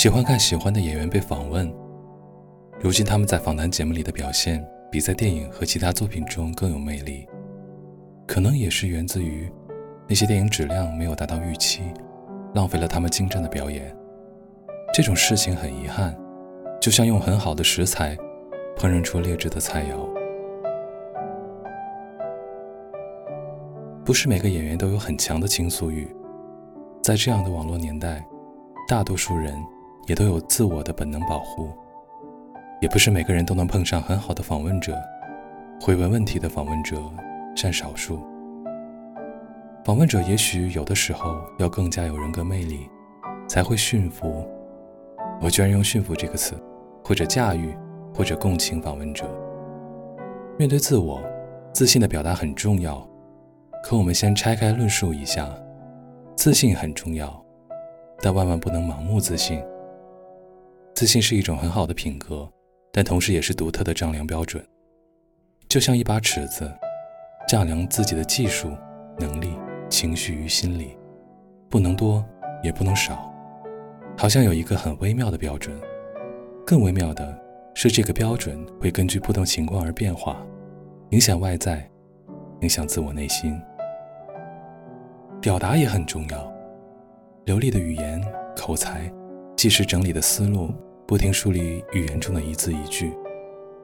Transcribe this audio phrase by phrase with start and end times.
[0.00, 1.70] 喜欢看喜欢的演员被访问。
[2.80, 7.28] 如今他们在访谈节目里的表现，比在电影和其他作品中更有魅力。
[8.26, 9.52] 可能也是源自于
[10.08, 11.82] 那些电影质量没有达到预期，
[12.54, 13.94] 浪费了他们精湛的表演。
[14.90, 16.18] 这种事情很遗憾，
[16.80, 18.16] 就像用很好的食材
[18.78, 20.08] 烹饪出劣质的菜肴。
[24.02, 26.08] 不是每个演员都有很强的倾诉欲，
[27.02, 28.26] 在这样的网络年代，
[28.88, 29.54] 大多数人
[30.10, 31.70] 也都有自我的本能保护。
[32.80, 34.92] 也不是每个人都能碰上很好的访问者，
[35.80, 37.00] 会问问题的访问者
[37.54, 38.18] 占少数。
[39.84, 42.90] 访问者也许有的时候要更加有人格魅力，
[43.46, 44.44] 才会驯服。
[45.40, 46.56] 我居然用“驯服”这个词，
[47.04, 47.72] 或者驾驭，
[48.12, 49.24] 或者共情访问者。
[50.58, 51.22] 面对自我，
[51.72, 53.06] 自信的表达很重要。
[53.84, 55.48] 可我们先拆开论述一下，
[56.34, 57.40] 自信很重要，
[58.20, 59.62] 但万万不能盲目自信。
[61.00, 62.46] 自信是一种很好的品格。
[62.92, 64.62] 但同时也是独特的丈量标准，
[65.66, 66.70] 就像一把尺子，
[67.48, 68.76] 丈量自己的技术、
[69.18, 69.56] 能力、
[69.88, 70.94] 情绪与心理，
[71.70, 72.22] 不能多，
[72.62, 73.32] 也不能少，
[74.14, 75.74] 好像有一个很微妙的标准。
[76.66, 77.34] 更微妙的
[77.74, 80.44] 是，这个标准会根据不同情况而变化，
[81.12, 81.90] 影响外在，
[82.60, 83.58] 影响自我内心。
[85.40, 86.52] 表达也很重要，
[87.46, 88.22] 流利的语言、
[88.54, 89.10] 口才、
[89.56, 90.70] 即时整理的思路。
[91.10, 93.12] 不停梳理语言中的一字一句，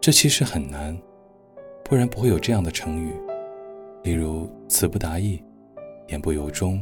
[0.00, 0.96] 这其实很难，
[1.84, 3.12] 不然不会有这样的成语，
[4.04, 5.42] 例如词不达意、
[6.06, 6.80] 言不由衷。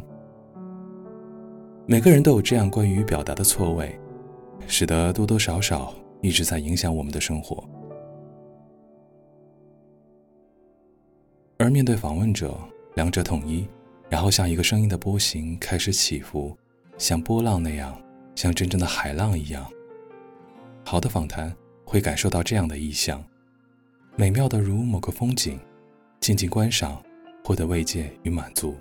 [1.87, 3.99] 每个人都有这样关于表达的错位，
[4.67, 7.65] 使得多多少少一直在影响我们的生活。
[11.57, 12.55] 而面对访问者，
[12.97, 13.67] 两者统一，
[14.11, 16.55] 然后像一个声音的波形开始起伏，
[16.99, 17.99] 像波浪那样，
[18.35, 19.67] 像真正的海浪一样。
[20.89, 21.53] 好的访谈
[21.85, 23.21] 会感受到这样的意象，
[24.15, 25.59] 美妙的如某个风景，
[26.21, 27.03] 静静观赏，
[27.43, 28.77] 获得慰藉与满足。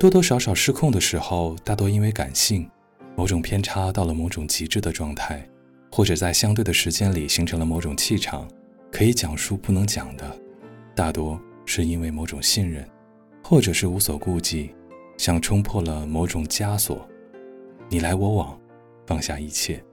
[0.00, 2.66] 多多少少失控的时候，大多因为感性，
[3.14, 5.46] 某种偏差到了某种极致的状态，
[5.92, 8.48] 或者在相对的时间里形成了某种气场，
[8.90, 10.40] 可以讲述不能讲的，
[10.96, 12.88] 大多是因为某种信任，
[13.42, 14.74] 或者是无所顾忌，
[15.18, 17.06] 像冲破了某种枷锁，
[17.90, 18.58] 你来我往。
[19.06, 19.84] 放下一切，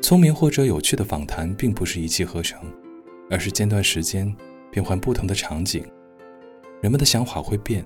[0.00, 2.60] 聪明或者有趣的访谈并不是一气呵成，
[3.30, 4.34] 而是间断时间，
[4.70, 5.84] 变换不同的场景。
[6.80, 7.84] 人们的想法会变，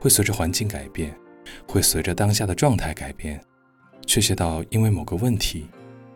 [0.00, 1.16] 会随着环境改变，
[1.68, 3.40] 会随着当下的状态改变，
[4.06, 5.68] 确切到因为某个问题、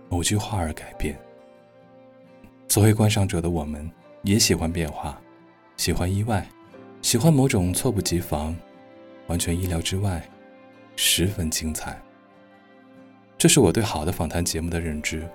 [0.09, 1.17] 某句话而改变。
[2.67, 3.89] 作为观赏者的我们，
[4.23, 5.21] 也喜欢变化，
[5.77, 6.45] 喜欢意外，
[7.03, 8.57] 喜欢某种猝不及防、
[9.29, 10.29] 完全意料之外，
[10.97, 12.01] 十分精彩。
[13.41, 15.27] 这是我对好的访谈节目的认知。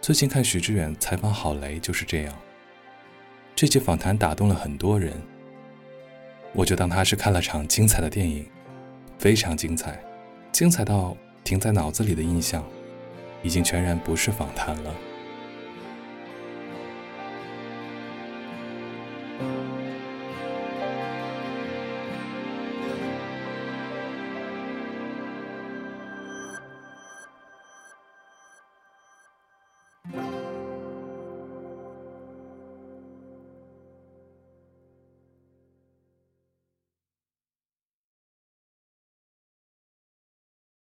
[0.00, 2.34] 最近看徐志远采访郝雷就是这样，
[3.54, 5.12] 这期访谈打动了很多人。
[6.54, 8.46] 我就当他是看了场精彩的电影，
[9.18, 10.02] 非常精彩，
[10.52, 12.64] 精彩到停在脑子里的印象
[13.42, 14.94] 已经全然不是访谈了。